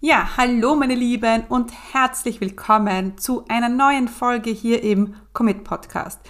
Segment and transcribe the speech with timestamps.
[0.00, 6.20] Ja, hallo meine Lieben und herzlich willkommen zu einer neuen Folge hier im Commit Podcast.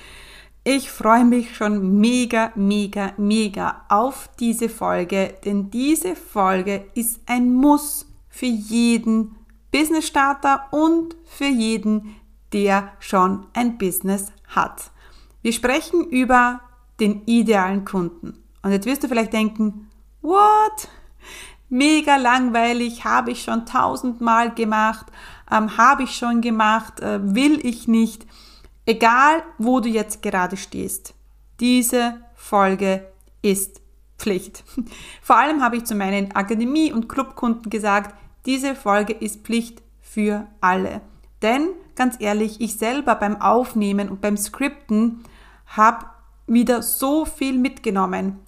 [0.63, 7.53] Ich freue mich schon mega, mega, mega auf diese Folge, denn diese Folge ist ein
[7.53, 9.35] Muss für jeden
[9.73, 12.15] Business Starter und für jeden,
[12.53, 14.93] der schon ein Business hat.
[15.43, 16.61] Wir sprechen über
[17.01, 18.45] den idealen Kunden.
[18.63, 19.91] Und jetzt wirst du vielleicht denken,
[20.23, 20.89] what?
[21.69, 25.07] Mega langweilig, habe ich schon tausendmal gemacht,
[25.51, 28.27] ähm, habe ich schon gemacht, äh, will ich nicht.
[28.85, 31.15] Egal, wo du jetzt gerade stehst,
[31.61, 33.07] diese Folge
[33.43, 33.81] ist
[34.19, 34.65] Pflicht.
[35.23, 38.15] Vor allem habe ich zu meinen Akademie- und Clubkunden gesagt,
[38.47, 41.01] diese Folge ist Pflicht für alle.
[41.43, 45.25] Denn, ganz ehrlich, ich selber beim Aufnehmen und beim Skripten
[45.67, 46.07] habe
[46.47, 48.39] wieder so viel mitgenommen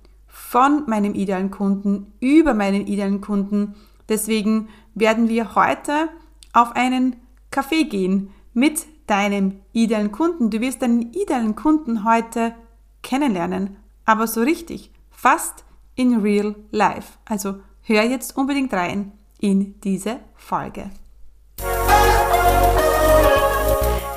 [0.51, 3.75] von meinem idealen Kunden über meinen idealen Kunden.
[4.09, 6.09] Deswegen werden wir heute
[6.55, 7.17] auf einen
[7.51, 10.49] Kaffee gehen mit deinem idealen Kunden.
[10.49, 12.55] Du wirst deinen idealen Kunden heute
[13.03, 13.77] kennenlernen,
[14.07, 17.19] aber so richtig, fast in real life.
[17.27, 20.91] Also hör jetzt unbedingt rein in diese Folge.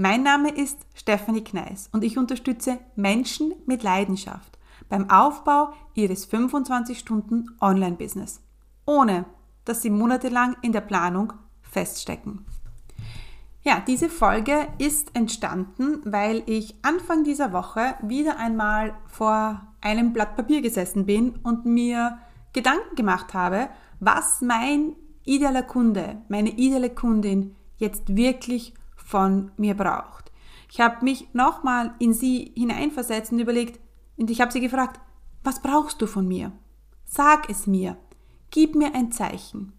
[0.00, 4.56] Mein Name ist Stefanie Kneis und ich unterstütze Menschen mit Leidenschaft
[4.88, 8.40] beim Aufbau ihres 25 Stunden Online-Business,
[8.86, 9.24] ohne
[9.64, 11.32] dass sie monatelang in der Planung
[11.62, 12.46] feststecken.
[13.62, 20.36] Ja, diese Folge ist entstanden, weil ich Anfang dieser Woche wieder einmal vor einem Blatt
[20.36, 22.18] Papier gesessen bin und mir
[22.52, 23.68] Gedanken gemacht habe,
[23.98, 28.74] was mein idealer Kunde, meine ideale Kundin jetzt wirklich
[29.08, 30.30] von mir braucht.
[30.70, 33.80] Ich habe mich nochmal in sie hineinversetzt und überlegt,
[34.18, 35.00] und ich habe sie gefragt,
[35.42, 36.52] was brauchst du von mir?
[37.06, 37.96] Sag es mir.
[38.50, 39.72] Gib mir ein Zeichen.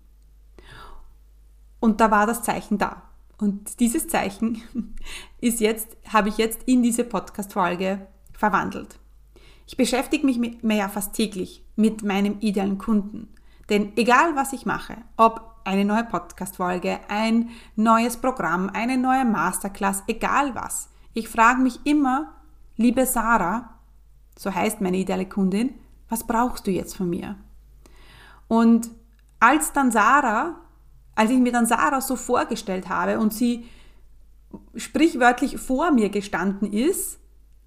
[1.79, 3.03] Und da war das Zeichen da.
[3.37, 4.63] Und dieses Zeichen
[5.41, 8.99] ist jetzt, habe ich jetzt in diese Podcast-Folge verwandelt.
[9.67, 13.27] Ich beschäftige mich mehr fast täglich mit meinem idealen Kunden.
[13.69, 20.03] Denn egal was ich mache, ob eine neue Podcast-Folge, ein neues Programm, eine neue Masterclass,
[20.07, 20.89] egal was.
[21.13, 22.33] Ich frage mich immer,
[22.75, 23.75] liebe Sarah,
[24.35, 25.75] so heißt meine ideale Kundin,
[26.09, 27.35] was brauchst du jetzt von mir?
[28.47, 28.89] Und
[29.39, 30.55] als dann Sarah,
[31.13, 33.65] als ich mir dann Sarah so vorgestellt habe und sie
[34.73, 37.19] sprichwörtlich vor mir gestanden ist,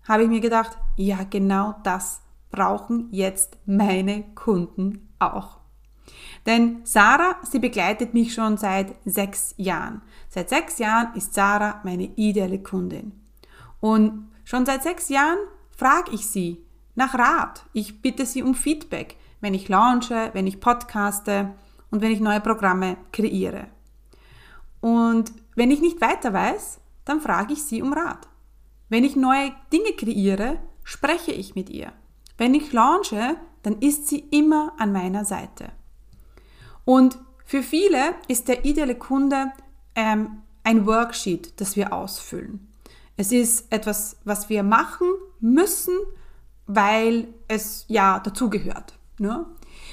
[0.09, 2.21] habe ich mir gedacht, ja, genau das
[2.51, 5.62] brauchen jetzt meine Kunden auch.
[6.47, 10.03] Denn Sarah, sie begleitet mich schon seit sechs Jahren.
[10.29, 13.13] Seit sechs Jahren ist Sarah meine ideale Kundin.
[13.81, 15.39] Und schon seit sechs Jahren
[15.77, 16.65] frage ich sie
[16.95, 17.65] nach Rat.
[17.73, 21.55] Ich bitte sie um Feedback, wenn ich launche, wenn ich podcaste
[21.91, 23.69] und wenn ich neue Programme kreiere.
[24.81, 28.29] Und wenn ich nicht weiter weiß, dann frage ich sie um Rat.
[28.89, 31.93] Wenn ich neue Dinge kreiere, spreche ich mit ihr.
[32.37, 35.71] Wenn ich launche, dann ist sie immer an meiner Seite.
[36.85, 39.53] Und für viele ist der ideale Kunde
[39.95, 42.69] ähm, ein Worksheet, das wir ausfüllen.
[43.17, 45.07] Es ist etwas, was wir machen
[45.41, 45.95] müssen,
[46.67, 48.95] weil es ja dazugehört.
[49.19, 49.47] Ne?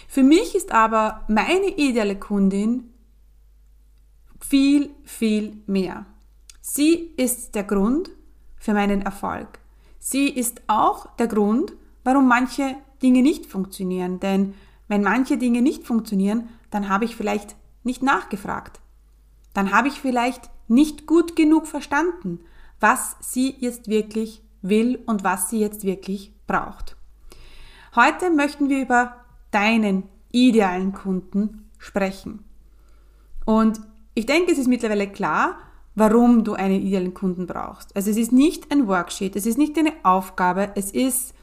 [0.07, 2.93] Für mich ist aber meine ideale Kundin
[4.39, 6.05] viel, viel mehr.
[6.61, 8.09] Sie ist der Grund
[8.57, 9.59] für meinen Erfolg.
[9.99, 11.73] Sie ist auch der Grund,
[12.03, 14.19] warum manche Dinge nicht funktionieren.
[14.19, 14.53] Denn
[14.87, 18.79] wenn manche Dinge nicht funktionieren, dann habe ich vielleicht nicht nachgefragt.
[19.53, 22.39] Dann habe ich vielleicht nicht gut genug verstanden,
[22.79, 26.95] was sie jetzt wirklich will und was sie jetzt wirklich braucht.
[27.95, 29.15] Heute möchten wir über
[29.51, 32.43] deinen idealen Kunden sprechen.
[33.45, 33.81] Und
[34.13, 35.57] ich denke, es ist mittlerweile klar,
[35.95, 37.95] warum du einen idealen Kunden brauchst.
[37.95, 41.33] Also es ist nicht ein Worksheet, es ist nicht eine Aufgabe, es ist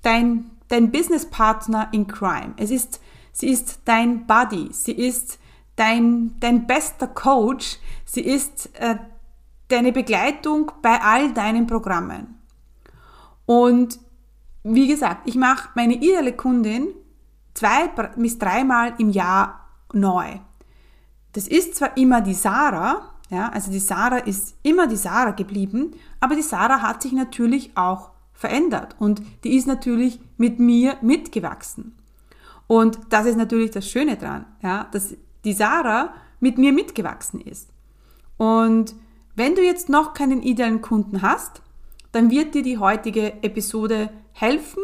[0.00, 2.54] dein, dein Businesspartner in Crime.
[2.56, 3.00] Es ist
[3.32, 4.68] Sie ist dein Buddy.
[4.72, 5.38] Sie ist
[5.76, 7.78] dein, dein bester Coach.
[8.04, 8.96] Sie ist äh,
[9.68, 12.38] deine Begleitung bei all deinen Programmen.
[13.46, 13.98] Und
[14.64, 16.88] wie gesagt, ich mache meine ideale Kundin
[17.54, 20.38] zwei bis dreimal im Jahr neu.
[21.32, 25.94] Das ist zwar immer die Sarah, ja, also die Sarah ist immer die Sarah geblieben,
[26.20, 31.96] aber die Sarah hat sich natürlich auch verändert und die ist natürlich mit mir mitgewachsen.
[32.72, 35.14] Und das ist natürlich das Schöne dran, ja, dass
[35.44, 37.68] die Sarah mit mir mitgewachsen ist.
[38.38, 38.94] Und
[39.36, 41.60] wenn du jetzt noch keinen idealen Kunden hast,
[42.12, 44.82] dann wird dir die heutige Episode helfen,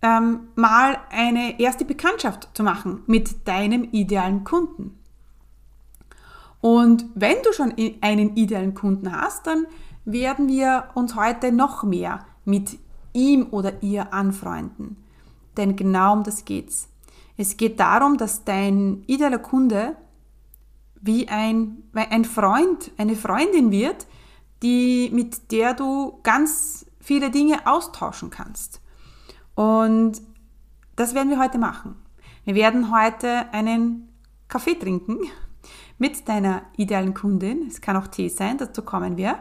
[0.00, 4.98] ähm, mal eine erste Bekanntschaft zu machen mit deinem idealen Kunden.
[6.62, 9.66] Und wenn du schon einen idealen Kunden hast, dann
[10.06, 12.78] werden wir uns heute noch mehr mit
[13.12, 14.96] ihm oder ihr anfreunden.
[15.58, 16.88] Denn genau um das geht's.
[17.38, 19.96] Es geht darum, dass dein idealer Kunde
[21.00, 24.08] wie ein, ein Freund, eine Freundin wird,
[24.62, 28.80] die, mit der du ganz viele Dinge austauschen kannst.
[29.54, 30.20] Und
[30.96, 31.94] das werden wir heute machen.
[32.44, 34.08] Wir werden heute einen
[34.48, 35.18] Kaffee trinken
[35.98, 37.68] mit deiner idealen Kundin.
[37.68, 39.38] Es kann auch Tee sein, dazu kommen wir.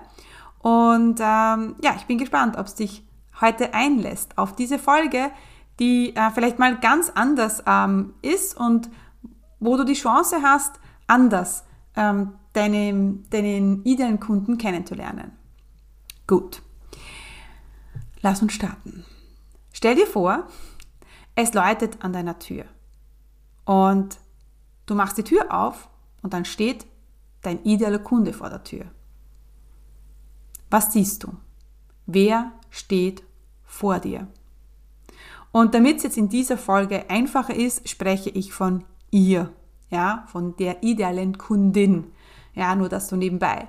[0.60, 3.04] Und ähm, ja, ich bin gespannt, ob es dich
[3.42, 5.32] heute einlässt auf diese Folge,
[5.80, 8.90] die äh, vielleicht mal ganz anders ähm, ist und
[9.60, 11.64] wo du die Chance hast, anders
[11.96, 15.32] ähm, deine, deinen idealen Kunden kennenzulernen.
[16.26, 16.62] Gut,
[18.22, 19.06] lass uns starten.
[19.72, 20.48] Stell dir vor,
[21.36, 22.66] es läutet an deiner Tür
[23.66, 24.18] und
[24.86, 25.90] du machst die Tür auf
[26.22, 26.86] und dann steht
[27.42, 28.86] dein idealer Kunde vor der Tür.
[30.70, 31.34] Was siehst du?
[32.06, 33.24] Wer steht
[33.64, 34.28] vor dir?
[35.52, 39.52] Und damit es jetzt in dieser Folge einfacher ist, spreche ich von ihr,
[39.90, 42.12] ja, von der idealen Kundin.
[42.54, 43.68] Ja, nur das so nebenbei.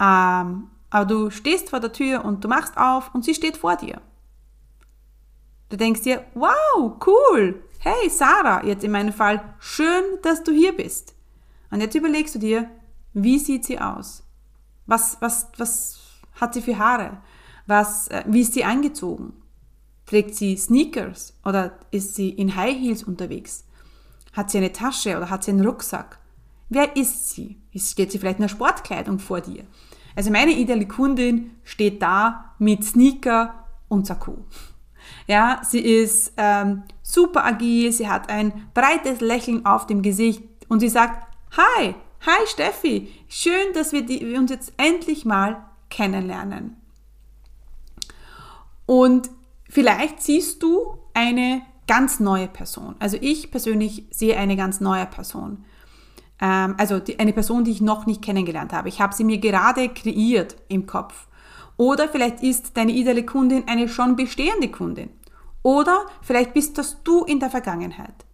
[0.00, 3.76] Ähm, aber du stehst vor der Tür und du machst auf und sie steht vor
[3.76, 4.00] dir.
[5.68, 7.62] Du denkst dir, wow, cool.
[7.80, 11.14] Hey, Sarah, jetzt in meinem Fall, schön, dass du hier bist.
[11.70, 12.70] Und jetzt überlegst du dir,
[13.12, 14.22] wie sieht sie aus?
[14.86, 16.00] Was, was, was
[16.40, 17.18] hat sie für Haare?
[17.66, 19.32] Was, äh, wie ist sie angezogen?
[20.06, 23.64] Trägt sie Sneakers oder ist sie in High Heels unterwegs?
[24.32, 26.18] Hat sie eine Tasche oder hat sie einen Rucksack?
[26.68, 27.58] Wer ist sie?
[27.74, 29.64] Steht sie vielleicht in einer Sportkleidung vor dir?
[30.14, 34.44] Also meine ideale Kundin steht da mit Sneaker und Sakko.
[35.26, 40.80] Ja, sie ist ähm, super agil, sie hat ein breites Lächeln auf dem Gesicht und
[40.80, 41.26] sie sagt,
[41.56, 46.76] Hi, hi Steffi, schön, dass wir, die, wir uns jetzt endlich mal kennenlernen.
[48.86, 49.30] Und
[49.68, 52.96] vielleicht siehst du eine ganz neue Person.
[52.98, 55.64] Also ich persönlich sehe eine ganz neue Person.
[56.40, 58.88] Ähm, also die, eine Person, die ich noch nicht kennengelernt habe.
[58.88, 61.26] Ich habe sie mir gerade kreiert im Kopf.
[61.76, 65.10] Oder vielleicht ist deine ideale Kundin eine schon bestehende Kundin.
[65.62, 68.24] Oder vielleicht bist das du in der Vergangenheit.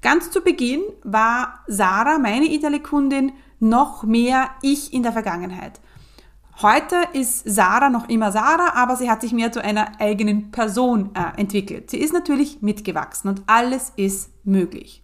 [0.00, 5.80] Ganz zu Beginn war Sarah, meine ideale Kundin, noch mehr ich in der Vergangenheit.
[6.60, 11.10] Heute ist Sarah noch immer Sarah, aber sie hat sich mehr zu einer eigenen Person
[11.14, 11.90] äh, entwickelt.
[11.90, 15.02] Sie ist natürlich mitgewachsen und alles ist möglich.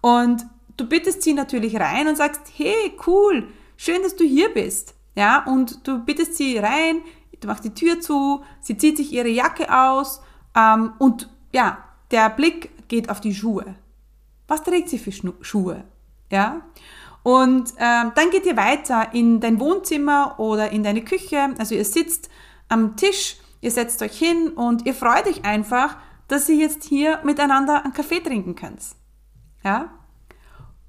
[0.00, 0.44] Und
[0.76, 4.94] du bittest sie natürlich rein und sagst, hey, cool, schön, dass du hier bist.
[5.14, 7.02] Ja, und du bittest sie rein,
[7.40, 10.22] du machst die Tür zu, sie zieht sich ihre Jacke aus
[10.56, 11.78] ähm, und ja,
[12.10, 13.76] der Blick geht auf die Schuhe.
[14.48, 15.12] Was trägt sie für
[15.42, 15.84] Schuhe?
[16.30, 16.62] Ja,
[17.22, 21.54] und ähm, dann geht ihr weiter in dein Wohnzimmer oder in deine Küche.
[21.58, 22.28] Also ihr sitzt
[22.68, 25.96] am Tisch, ihr setzt euch hin und ihr freut euch einfach,
[26.28, 28.82] dass ihr jetzt hier miteinander einen Kaffee trinken könnt.
[29.62, 29.90] Ja?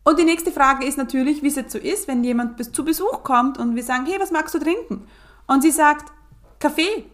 [0.03, 3.23] Und die nächste Frage ist natürlich, wie es jetzt so ist, wenn jemand zu Besuch
[3.23, 5.07] kommt und wir sagen, hey, was magst du trinken?
[5.47, 6.11] Und sie sagt,
[6.59, 7.05] Kaffee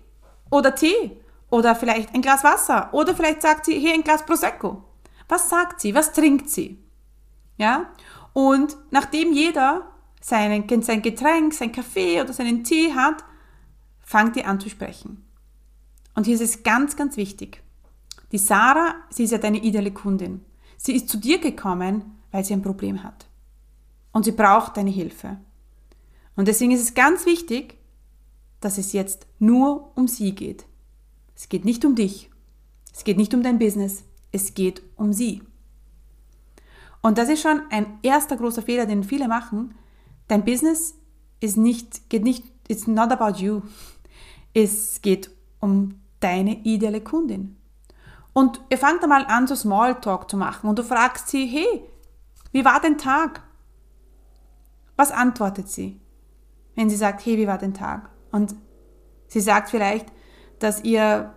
[0.49, 4.83] oder Tee oder vielleicht ein Glas Wasser oder vielleicht sagt sie, hey, ein Glas Prosecco.
[5.27, 5.93] Was sagt sie?
[5.93, 6.79] Was trinkt sie?
[7.57, 7.91] Ja?
[8.39, 9.91] Und nachdem jeder
[10.21, 13.25] seinen, sein Getränk, sein Kaffee oder seinen Tee hat,
[13.99, 15.25] fangt ihr an zu sprechen.
[16.15, 17.61] Und hier ist es ganz, ganz wichtig.
[18.31, 20.45] Die Sarah, sie ist ja deine ideale Kundin.
[20.77, 23.27] Sie ist zu dir gekommen, weil sie ein Problem hat.
[24.13, 25.35] Und sie braucht deine Hilfe.
[26.37, 27.75] Und deswegen ist es ganz wichtig,
[28.61, 30.65] dass es jetzt nur um sie geht.
[31.35, 32.29] Es geht nicht um dich.
[32.95, 34.05] Es geht nicht um dein Business.
[34.31, 35.41] Es geht um sie.
[37.01, 39.75] Und das ist schon ein erster großer Fehler, den viele machen.
[40.27, 40.95] Dein Business
[41.39, 43.61] ist nicht, geht nicht, it's not about you.
[44.53, 47.57] Es geht um deine ideale Kundin.
[48.33, 51.83] Und ihr fangt einmal an, so Smalltalk zu machen und du fragst sie, hey,
[52.51, 53.41] wie war dein Tag?
[54.95, 55.99] Was antwortet sie,
[56.75, 58.09] wenn sie sagt, hey, wie war dein Tag?
[58.31, 58.55] Und
[59.27, 60.07] sie sagt vielleicht,
[60.59, 61.33] dass ihr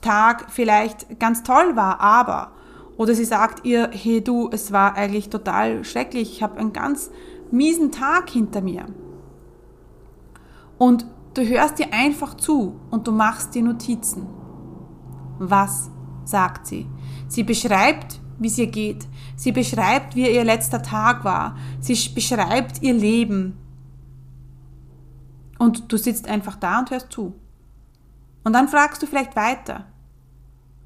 [0.00, 2.52] Tag vielleicht ganz toll war, aber
[2.98, 7.10] Oder sie sagt ihr, hey du, es war eigentlich total schrecklich, ich habe einen ganz
[7.52, 8.86] miesen Tag hinter mir.
[10.78, 14.26] Und du hörst dir einfach zu und du machst dir Notizen.
[15.38, 15.90] Was
[16.24, 16.88] sagt sie?
[17.28, 19.06] Sie beschreibt, wie es ihr geht.
[19.36, 21.56] Sie beschreibt, wie ihr letzter Tag war.
[21.78, 23.56] Sie beschreibt ihr Leben.
[25.56, 27.34] Und du sitzt einfach da und hörst zu.
[28.42, 29.86] Und dann fragst du vielleicht weiter.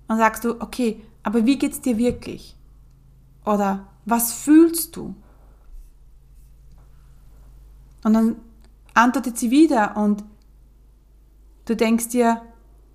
[0.08, 2.56] Und sagst du, okay, aber wie geht's dir wirklich?
[3.44, 5.14] Oder was fühlst du?
[8.04, 8.36] Und dann
[8.94, 10.24] antwortet sie wieder und
[11.64, 12.42] du denkst dir,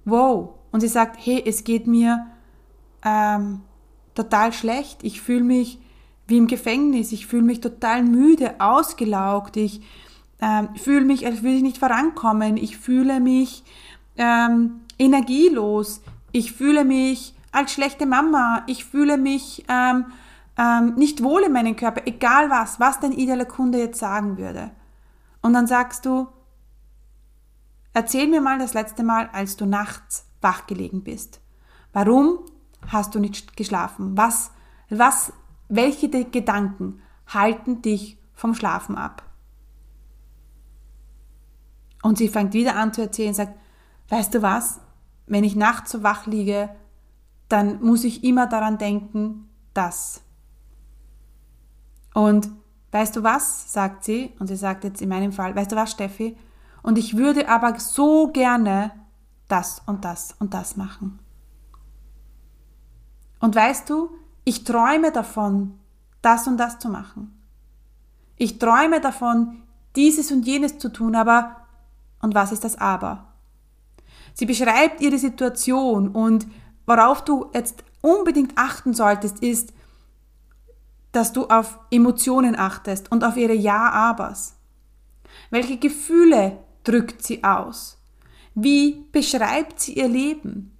[0.05, 0.49] wow.
[0.71, 2.27] Und sie sagt, hey, es geht mir
[3.03, 3.61] ähm,
[4.15, 5.03] total schlecht.
[5.03, 5.79] Ich fühle mich
[6.27, 7.13] wie im Gefängnis.
[7.13, 9.55] Ich fühle mich total müde, ausgelaugt.
[9.55, 9.81] Ich
[10.41, 12.57] ähm, fühle mich, als würde ich nicht vorankommen.
[12.57, 13.63] Ich fühle mich
[14.17, 16.01] ähm, energielos.
[16.33, 18.63] Ich fühle mich als schlechte Mama.
[18.67, 20.05] Ich fühle mich ähm,
[20.57, 22.01] ähm, nicht wohl in meinem Körper.
[22.05, 24.71] Egal was, was dein idealer Kunde jetzt sagen würde.
[25.41, 26.27] Und dann sagst du,
[27.93, 31.41] erzähl mir mal das letzte Mal, als du nachts wach gelegen bist.
[31.93, 32.39] Warum
[32.87, 34.15] hast du nicht geschlafen?
[34.15, 34.51] Was,
[34.89, 35.33] was,
[35.67, 39.23] welche Gedanken halten dich vom Schlafen ab?
[42.03, 43.59] Und sie fängt wieder an zu erzählen, sagt,
[44.09, 44.79] weißt du was?
[45.25, 46.69] Wenn ich nachts so wach liege,
[47.49, 50.21] dann muss ich immer daran denken, dass.
[52.13, 52.49] Und
[52.91, 55.91] weißt du was, sagt sie, und sie sagt jetzt in meinem Fall, weißt du was,
[55.91, 56.37] Steffi?
[56.83, 58.91] Und ich würde aber so gerne
[59.47, 61.19] das und das und das machen.
[63.39, 64.09] Und weißt du,
[64.43, 65.79] ich träume davon,
[66.21, 67.37] das und das zu machen.
[68.37, 69.63] Ich träume davon,
[69.95, 71.57] dieses und jenes zu tun, aber,
[72.21, 73.33] und was ist das aber?
[74.33, 76.47] Sie beschreibt ihre Situation und
[76.87, 79.73] worauf du jetzt unbedingt achten solltest, ist,
[81.11, 84.55] dass du auf Emotionen achtest und auf ihre Ja-Abers.
[85.51, 87.97] Welche Gefühle drückt sie aus?
[88.55, 90.71] Wie beschreibt sie ihr Leben?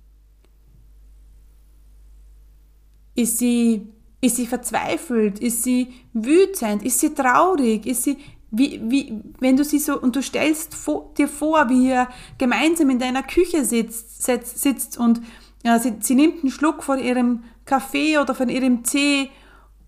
[3.14, 3.88] Ist sie,
[4.22, 5.40] ist sie verzweifelt?
[5.40, 6.84] Ist sie wütend?
[6.84, 7.86] Ist sie traurig?
[7.86, 8.18] Ist sie,
[8.52, 12.90] wie, wie, wenn du sie so, und du stellst vor, dir vor, wie ihr gemeinsam
[12.90, 15.22] in deiner Küche sitzt, sitzt, und
[15.68, 19.30] ja, sie, sie nimmt einen Schluck von ihrem Kaffee oder von ihrem Tee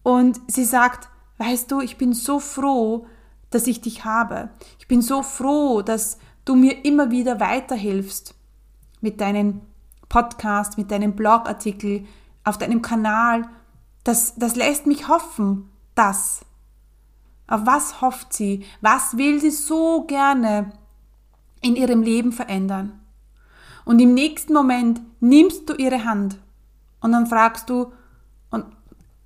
[0.03, 1.07] und sie sagt,
[1.37, 3.07] weißt du, ich bin so froh,
[3.49, 4.49] dass ich dich habe.
[4.77, 8.35] Ich bin so froh, dass du mir immer wieder weiterhilfst
[8.99, 9.61] mit deinen
[10.09, 12.05] Podcast, mit deinem Blogartikel,
[12.43, 13.47] auf deinem Kanal,
[14.03, 16.41] das, das lässt mich hoffen, dass.
[17.47, 18.65] Auf was hofft sie?
[18.81, 20.73] Was will sie so gerne
[21.61, 22.99] in ihrem Leben verändern?
[23.89, 26.37] Und im nächsten Moment nimmst du ihre Hand
[27.01, 27.91] und dann fragst du
[28.51, 28.65] und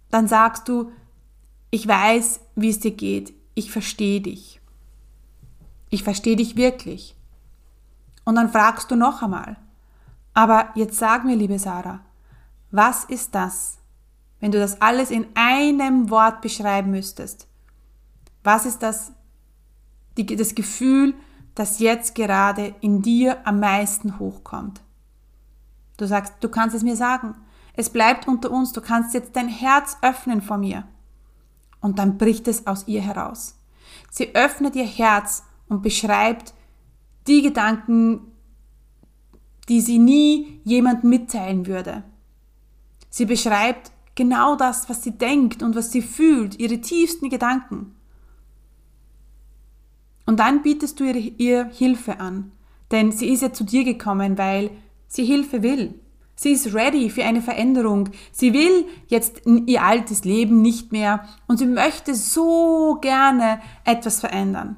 [0.10, 0.90] dann sagst du,
[1.70, 3.34] ich weiß, wie es dir geht.
[3.56, 4.62] Ich verstehe dich.
[5.90, 7.14] Ich verstehe dich wirklich.
[8.24, 9.58] Und dann fragst du noch einmal,
[10.34, 12.00] aber jetzt sag mir, liebe Sarah,
[12.72, 13.80] was ist das,
[14.40, 17.48] wenn du das alles in einem Wort beschreiben müsstest?
[18.46, 19.12] Was ist das,
[20.16, 21.16] die, das Gefühl,
[21.56, 24.82] das jetzt gerade in dir am meisten hochkommt?
[25.98, 27.36] Du sagst, du kannst es mir sagen.
[27.76, 28.74] Es bleibt unter uns.
[28.74, 30.86] Du kannst jetzt dein Herz öffnen vor mir.
[31.82, 33.58] Und dann bricht es aus ihr heraus.
[34.10, 36.54] Sie öffnet ihr Herz und beschreibt
[37.28, 38.32] die Gedanken,
[39.70, 42.04] die sie nie jemand mitteilen würde.
[43.10, 47.96] Sie beschreibt genau das, was sie denkt und was sie fühlt, ihre tiefsten Gedanken.
[50.26, 52.52] Und dann bietest du ihr, ihr Hilfe an,
[52.92, 54.72] denn sie ist ja zu dir gekommen, weil
[55.08, 56.00] sie Hilfe will.
[56.36, 58.10] Sie ist ready für eine Veränderung.
[58.32, 64.78] Sie will jetzt ihr altes Leben nicht mehr und sie möchte so gerne etwas verändern.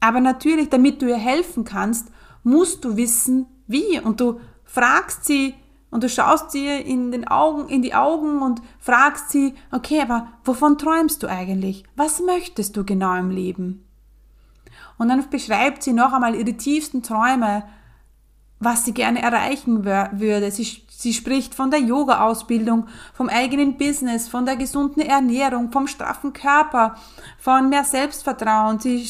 [0.00, 2.08] Aber natürlich, damit du ihr helfen kannst,
[2.44, 3.98] musst du wissen, wie.
[3.98, 5.54] Und du fragst sie,
[5.96, 10.28] und du schaust ihr in den Augen, in die Augen und fragst sie, okay, aber
[10.44, 11.84] wovon träumst du eigentlich?
[11.96, 13.88] Was möchtest du genau im Leben?
[14.98, 17.64] Und dann beschreibt sie noch einmal ihre tiefsten Träume,
[18.58, 20.50] was sie gerne erreichen würde.
[20.50, 26.34] Sie, sie spricht von der Yoga-Ausbildung, vom eigenen Business, von der gesunden Ernährung, vom straffen
[26.34, 26.96] Körper,
[27.38, 28.80] von mehr Selbstvertrauen.
[28.80, 29.08] Sie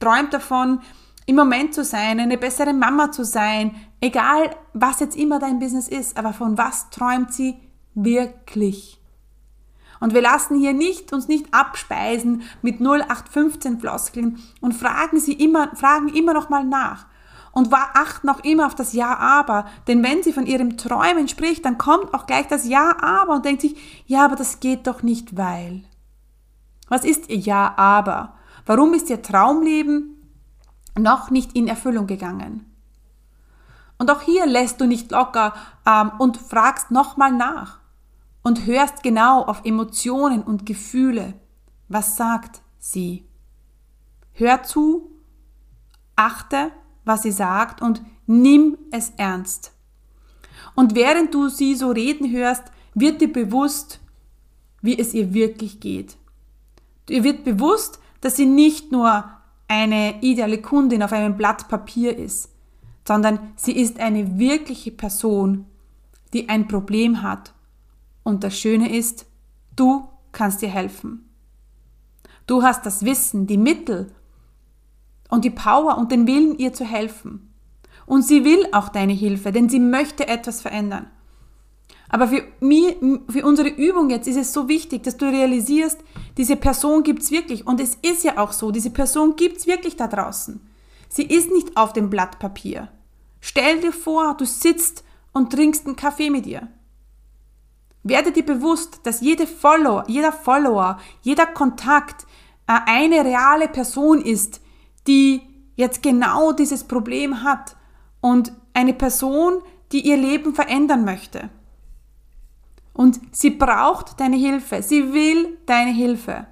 [0.00, 0.80] träumt davon,
[1.24, 5.88] im Moment zu sein, eine bessere Mama zu sein, egal was jetzt immer dein Business
[5.88, 7.56] ist, aber von was träumt sie
[7.94, 9.00] wirklich?
[10.00, 15.74] Und wir lassen hier nicht, uns nicht abspeisen mit 0815 Floskeln und fragen sie immer,
[15.74, 17.06] fragen immer noch mal nach.
[17.52, 19.66] Und war, acht noch immer auf das Ja, aber.
[19.86, 23.44] Denn wenn sie von ihrem Träumen spricht, dann kommt auch gleich das Ja, aber und
[23.44, 25.84] denkt sich, ja, aber das geht doch nicht, weil.
[26.88, 28.34] Was ist ihr Ja, aber?
[28.66, 30.16] Warum ist ihr Traumleben
[30.98, 32.73] noch nicht in Erfüllung gegangen?
[33.98, 35.54] Und auch hier lässt du nicht locker
[35.86, 37.78] ähm, und fragst nochmal nach
[38.42, 41.34] und hörst genau auf Emotionen und Gefühle.
[41.88, 43.24] Was sagt sie?
[44.32, 45.10] Hör zu,
[46.16, 46.72] achte,
[47.04, 49.72] was sie sagt und nimm es ernst.
[50.74, 54.00] Und während du sie so reden hörst, wird dir bewusst,
[54.82, 56.16] wie es ihr wirklich geht.
[57.08, 59.24] Dir wird bewusst, dass sie nicht nur
[59.68, 62.50] eine ideale Kundin auf einem Blatt Papier ist,
[63.06, 65.66] sondern sie ist eine wirkliche Person,
[66.32, 67.52] die ein Problem hat.
[68.22, 69.26] Und das Schöne ist,
[69.76, 71.28] du kannst ihr helfen.
[72.46, 74.12] Du hast das Wissen, die Mittel
[75.28, 77.52] und die Power und den Willen, ihr zu helfen.
[78.06, 81.06] Und sie will auch deine Hilfe, denn sie möchte etwas verändern.
[82.08, 82.96] Aber für, mir,
[83.28, 85.98] für unsere Übung jetzt ist es so wichtig, dass du realisierst,
[86.36, 87.66] diese Person gibt's wirklich.
[87.66, 90.60] Und es ist ja auch so, diese Person gibt's wirklich da draußen.
[91.08, 92.88] Sie ist nicht auf dem Blatt Papier.
[93.46, 96.66] Stell dir vor, du sitzt und trinkst einen Kaffee mit ihr.
[98.02, 102.22] Werde dir bewusst, dass jede Follower, jeder Follower, jeder Kontakt
[102.66, 104.62] äh, eine reale Person ist,
[105.06, 105.42] die
[105.76, 107.76] jetzt genau dieses Problem hat
[108.22, 109.60] und eine Person,
[109.92, 111.50] die ihr Leben verändern möchte.
[112.94, 116.46] Und sie braucht deine Hilfe, sie will deine Hilfe.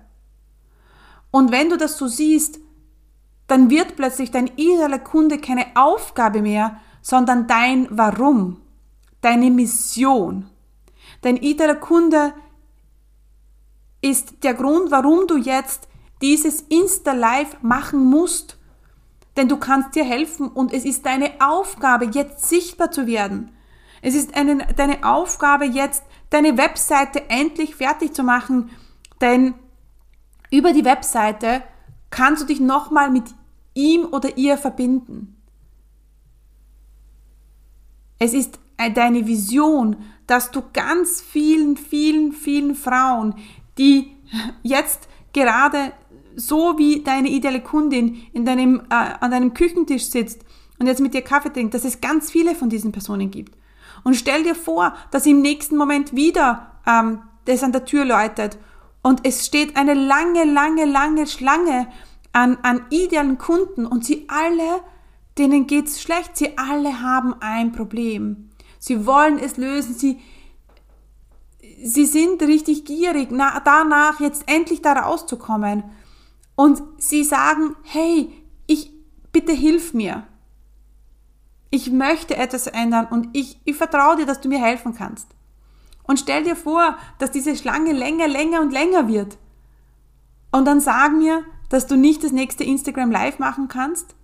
[1.30, 2.60] Und wenn du das so siehst,
[3.52, 8.62] dann wird plötzlich dein idealer Kunde keine Aufgabe mehr, sondern dein Warum,
[9.20, 10.48] deine Mission.
[11.20, 12.32] Dein idealer Kunde
[14.00, 15.86] ist der Grund, warum du jetzt
[16.22, 18.56] dieses Insta-Live machen musst.
[19.36, 23.50] Denn du kannst dir helfen und es ist deine Aufgabe, jetzt sichtbar zu werden.
[24.00, 28.70] Es ist eine, deine Aufgabe, jetzt deine Webseite endlich fertig zu machen,
[29.20, 29.52] denn
[30.50, 31.62] über die Webseite
[32.08, 33.24] kannst du dich nochmal mit
[33.74, 35.36] ihm oder ihr verbinden.
[38.18, 38.58] Es ist
[38.94, 43.34] deine Vision, dass du ganz vielen, vielen, vielen Frauen,
[43.78, 44.12] die
[44.62, 45.92] jetzt gerade
[46.36, 50.44] so wie deine ideale Kundin in deinem, äh, an deinem Küchentisch sitzt
[50.78, 53.56] und jetzt mit dir Kaffee trinkt, dass es ganz viele von diesen Personen gibt.
[54.04, 58.58] Und stell dir vor, dass im nächsten Moment wieder ähm, das an der Tür läutet
[59.02, 61.88] und es steht eine lange, lange, lange Schlange
[62.32, 64.80] an, an idealen Kunden und sie alle,
[65.38, 68.50] denen geht's schlecht, sie alle haben ein Problem.
[68.78, 70.20] Sie wollen es lösen, sie,
[71.82, 75.84] sie sind richtig gierig, na, danach jetzt endlich da rauszukommen.
[76.54, 78.32] Und sie sagen, hey,
[78.66, 78.90] ich,
[79.32, 80.26] bitte hilf mir.
[81.70, 85.28] Ich möchte etwas ändern und ich, ich vertraue dir, dass du mir helfen kannst.
[86.02, 89.38] Und stell dir vor, dass diese Schlange länger, länger und länger wird.
[90.50, 94.14] Und dann sag mir, dass du nicht das nächste Instagram Live machen kannst,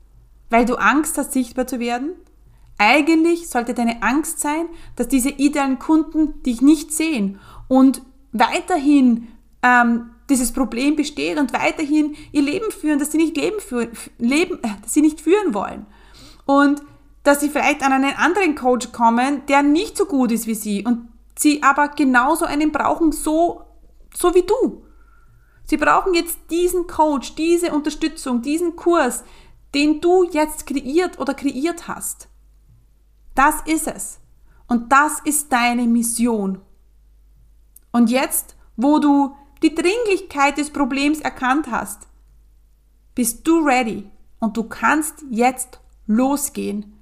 [0.51, 2.11] weil du Angst hast, sichtbar zu werden?
[2.77, 9.29] Eigentlich sollte deine Angst sein, dass diese idealen Kunden dich nicht sehen und weiterhin
[9.63, 14.59] ähm, dieses Problem besteht und weiterhin ihr Leben führen, dass sie nicht leben, führen, leben
[14.63, 15.87] äh, dass sie nicht führen wollen.
[16.45, 16.83] Und
[17.23, 20.85] dass sie vielleicht an einen anderen Coach kommen, der nicht so gut ist wie sie
[20.85, 23.63] und sie aber genauso einen brauchen, so,
[24.15, 24.83] so wie du.
[25.69, 29.23] Sie brauchen jetzt diesen Coach, diese Unterstützung, diesen Kurs,
[29.75, 32.29] den du jetzt kreiert oder kreiert hast.
[33.35, 34.19] Das ist es.
[34.67, 36.63] Und das ist deine Mission.
[37.93, 42.09] Und jetzt, wo du die Dringlichkeit des Problems erkannt hast,
[43.15, 46.95] bist du ready und du kannst jetzt losgehen.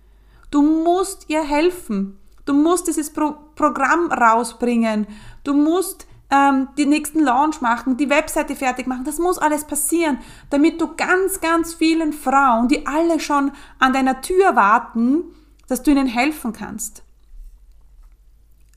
[0.50, 2.18] Du musst ihr helfen.
[2.44, 5.06] Du musst dieses Pro Programm rausbringen.
[5.44, 9.04] Du musst ähm, die nächsten Launch machen, die Webseite fertig machen.
[9.04, 10.18] Das muss alles passieren,
[10.50, 15.24] damit du ganz, ganz vielen Frauen, die alle schon an deiner Tür warten,
[15.68, 17.02] dass du ihnen helfen kannst.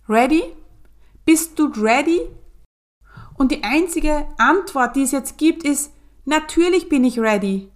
[0.08, 0.44] Ready?
[1.26, 2.22] Bist du ready?
[3.38, 5.94] Und die einzige Antwort, die es jetzt gibt, ist,
[6.26, 7.72] natürlich bin ich ready.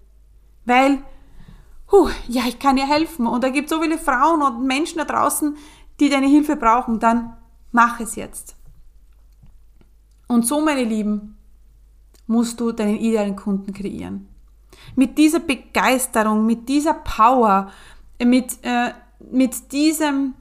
[0.66, 1.04] Weil,
[1.92, 3.28] huh, ja, ich kann dir helfen.
[3.28, 5.56] Und da gibt es so viele Frauen und Menschen da draußen,
[6.00, 7.00] die deine Hilfe brauchen.
[7.00, 7.38] Dann
[7.72, 8.56] mach es jetzt.
[10.28, 11.38] Und so, meine Lieben,
[12.28, 14.28] musst du deinen idealen Kunden kreieren.
[14.96, 17.72] Mit dieser Begeisterung, mit dieser Power,
[18.24, 18.92] mit, äh,
[19.32, 20.34] mit, diesem,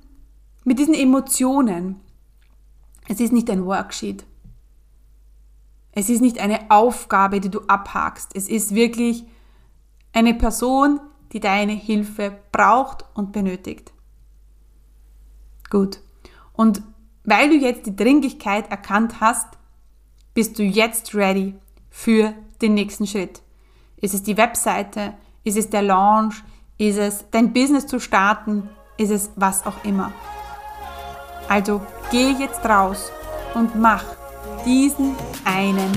[0.65, 2.01] mit diesen Emotionen.
[3.09, 4.25] Es ist nicht ein Worksheet.
[5.93, 8.31] Es ist nicht eine Aufgabe, die du abhakst.
[8.35, 9.25] Es ist wirklich
[10.13, 11.01] eine Person,
[11.33, 13.93] die deine Hilfe braucht und benötigt.
[15.71, 16.01] Gut.
[16.53, 16.83] Und
[17.25, 19.59] weil du jetzt die Dringlichkeit erkannt hast,
[20.35, 21.55] bist du jetzt ready
[21.91, 23.43] für den nächsten Schritt.
[24.01, 25.15] Ist es die Webseite?
[25.45, 26.43] Ist es der Launch?
[26.79, 28.69] Ist es dein Business zu starten?
[28.97, 30.13] Ist es was auch immer?
[31.49, 33.11] Also geh jetzt raus
[33.55, 34.05] und mach
[34.65, 35.15] diesen
[35.45, 35.93] einen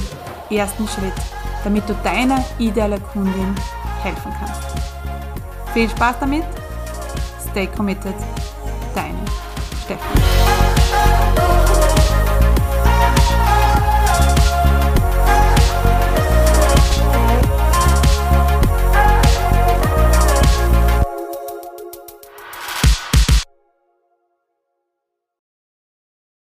[0.50, 1.14] ersten Schritt,
[1.64, 3.56] damit du deiner idealen Kundin
[4.04, 4.62] helfen kannst.
[5.74, 6.46] Viel Spaß damit.
[7.52, 8.16] Stay committed.
[8.94, 9.20] Deine
[9.84, 10.15] Steffi.